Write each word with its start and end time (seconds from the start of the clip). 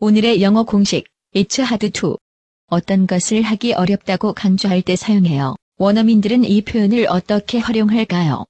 오늘의 0.00 0.42
영어 0.42 0.62
공식 0.62 1.04
It's 1.34 1.58
hard 1.58 1.90
to 1.90 2.18
어떤 2.68 3.06
것을 3.06 3.40
하기 3.40 3.72
어렵다고 3.72 4.34
강조할 4.34 4.82
때 4.82 4.94
사용해요. 4.94 5.56
원어민들은 5.78 6.44
이 6.44 6.62
표현을 6.62 7.06
어떻게 7.08 7.58
활용할까요? 7.58 8.44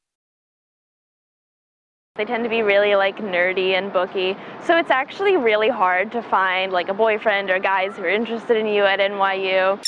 They 2.16 2.26
tend 2.26 2.42
to 2.44 2.50
be 2.50 2.62
really 2.62 2.96
like 2.96 3.22
nerdy 3.22 3.74
and 3.76 3.92
booky. 3.92 4.34
So 4.64 4.74
it's 4.74 4.90
actually 4.90 5.36
really 5.36 5.68
hard 5.68 6.10
to 6.12 6.22
find 6.22 6.72
like 6.72 6.90
a 6.90 6.96
boyfriend 6.96 7.50
or 7.50 7.60
guys 7.60 7.94
who 7.94 8.04
are 8.04 8.10
interested 8.10 8.56
in 8.56 8.66
you 8.66 8.82
at 8.82 8.98
NYU. 8.98 9.78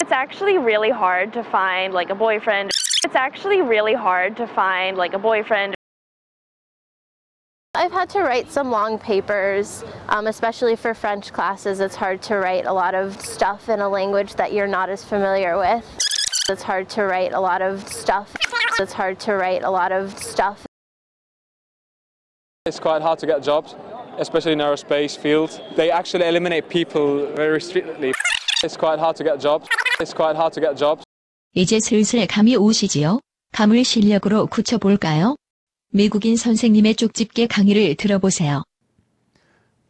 It's 0.00 0.12
actually 0.12 0.58
really 0.58 0.90
hard 0.90 1.32
to 1.32 1.42
find 1.42 1.92
like 1.92 2.10
a 2.10 2.14
boyfriend. 2.14 2.70
It's 3.04 3.16
actually 3.16 3.62
really 3.62 3.94
hard 3.94 4.36
to 4.36 4.46
find 4.46 4.96
like 4.96 5.14
a 5.14 5.18
boyfriend 5.18 5.73
I've 7.74 7.92
had 7.92 8.10
to 8.10 8.20
write 8.20 8.50
some 8.50 8.70
long 8.70 8.98
papers, 8.98 9.84
um, 10.08 10.26
especially 10.26 10.76
for 10.76 10.92
French 10.92 11.32
classes. 11.32 11.80
It's 11.80 11.94
hard 11.94 12.20
to 12.22 12.36
write 12.36 12.66
a 12.66 12.72
lot 12.72 12.94
of 12.94 13.18
stuff 13.20 13.68
in 13.68 13.80
a 13.80 13.88
language 13.88 14.34
that 14.34 14.52
you're 14.52 14.66
not 14.66 14.90
as 14.90 15.04
familiar 15.04 15.56
with. 15.56 15.84
It's 16.50 16.62
hard 16.62 16.90
to 16.90 17.04
write 17.04 17.32
a 17.32 17.40
lot 17.40 17.62
of 17.62 17.86
stuff. 17.88 18.36
It's 18.80 18.92
hard 18.92 19.20
to 19.20 19.34
write 19.34 19.62
a 19.62 19.70
lot 19.70 19.92
of 19.92 20.18
stuff 20.18 20.66
It's 22.66 22.78
quite 22.78 23.00
hard 23.00 23.18
to 23.20 23.26
get 23.26 23.42
jobs, 23.42 23.74
especially 24.18 24.52
in 24.52 24.58
aerospace 24.58 25.16
field. 25.16 25.62
They 25.76 25.90
actually 25.90 26.26
eliminate 26.26 26.68
people 26.68 27.32
very 27.34 27.60
strictly. 27.60 28.12
It's 28.62 28.76
quite 28.76 28.98
hard 28.98 29.16
to 29.16 29.24
get 29.24 29.40
jobs. 29.40 29.66
It's 29.98 30.12
quite 30.12 30.36
hard 30.36 30.52
to 30.52 30.60
get 30.60 30.76
jobs. 30.76 31.02
이제 31.54 31.80
슬슬 31.80 32.26
감이 32.26 32.56
오시지요? 32.56 33.20
감을 33.52 33.84
실력으로 33.84 34.46
굳혀볼까요? 34.46 35.36
미국인 35.94 36.36
선생님의 36.36 36.94
쪽집게 36.94 37.48
강의를 37.48 37.96
들어보세요. 37.96 38.62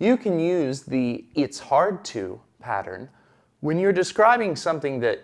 You 0.01 0.17
can 0.17 0.41
use 0.41 0.87
the 0.89 1.27
it's 1.35 1.61
hard 1.61 2.03
to 2.13 2.41
pattern 2.59 3.11
when 3.61 3.79
you're 3.79 3.93
describing 3.93 4.57
something 4.57 5.01
that 5.01 5.21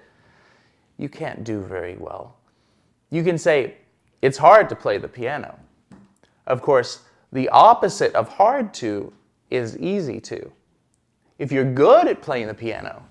you 0.99 1.09
can't 1.09 1.45
do 1.45 1.63
very 1.63 1.97
well. 1.97 2.37
You 3.09 3.25
can 3.25 3.39
say, 3.39 3.77
it's 4.21 4.37
hard 4.37 4.69
to 4.69 4.77
play 4.77 4.99
the 4.99 5.09
piano. 5.09 5.59
Of 6.47 6.61
course, 6.61 7.01
the 7.33 7.49
opposite 7.49 8.15
of 8.15 8.29
hard 8.29 8.75
to 8.75 9.15
is 9.51 9.79
easy 9.79 10.21
to. 10.29 10.53
If 11.39 11.51
you're 11.51 11.73
good 11.73 12.07
at 12.07 12.21
playing 12.21 12.49
the 12.49 12.55
piano, 12.55 13.03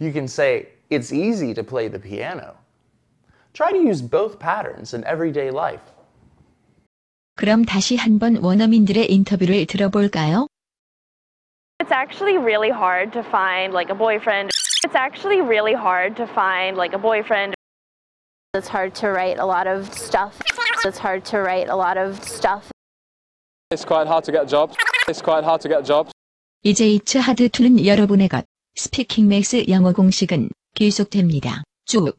you 0.00 0.12
can 0.12 0.26
say, 0.26 0.70
it's 0.90 1.12
easy 1.12 1.54
to 1.54 1.62
play 1.62 1.86
the 1.86 2.00
piano. 2.00 2.56
Try 3.54 3.70
to 3.70 3.78
use 3.78 4.02
both 4.02 4.40
patterns 4.40 4.92
in 4.92 5.04
everyday 5.04 5.52
life. 5.52 5.92
그럼 7.41 7.65
다시 7.65 7.95
한번 7.95 8.37
원어민들의 8.37 9.11
인터뷰를 9.11 9.65
들어볼까요? 9.65 10.45
It's 11.79 11.91
actually 11.91 12.37
really 12.37 12.69
hard 12.69 13.11
to 13.13 13.23
find 13.25 13.73
like 13.73 13.89
a 13.89 13.97
boyfriend. 13.97 14.51
It's 14.85 14.93
actually 14.93 15.41
really 15.41 15.73
hard 15.73 16.15
to 16.17 16.29
find 16.29 16.77
like 16.77 16.93
a 16.93 17.01
boyfriend 17.01 17.55
It's 18.53 18.69
hard 18.69 18.93
to 19.01 19.09
write 19.09 19.39
a 19.39 19.45
lot 19.47 19.65
of 19.65 19.89
stuff. 19.89 20.37
It's 20.85 21.01
hard 21.01 21.25
to 21.33 21.41
write 21.41 21.65
a 21.67 21.75
lot 21.75 21.97
of 21.97 22.21
stuff 22.21 22.69
It's 23.71 23.85
quite 23.85 24.05
hard 24.05 24.23
to 24.25 24.31
get 24.31 24.47
jobs. 24.47 24.77
It's 25.09 25.23
quite 25.23 25.43
hard 25.43 25.61
to 25.61 25.69
get 25.69 25.83
jobs. 25.83 26.13
이제 26.61 26.99
hard 27.17 27.49
to는 27.49 27.83
여러분의 27.87 28.29
것. 28.29 28.45
스피킹 28.75 29.27
맥스 29.27 29.65
영어 29.67 29.93
공식은 29.93 30.49
계속됩니다. 30.75 31.63
쭉. 31.85 32.13